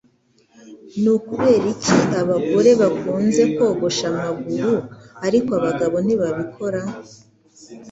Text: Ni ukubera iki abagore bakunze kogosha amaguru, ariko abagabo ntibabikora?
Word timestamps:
Ni 1.01 1.09
ukubera 1.17 1.65
iki 1.73 1.95
abagore 2.21 2.69
bakunze 2.81 3.41
kogosha 3.55 4.03
amaguru, 4.11 4.73
ariko 5.27 5.49
abagabo 5.59 5.95
ntibabikora? 6.05 6.81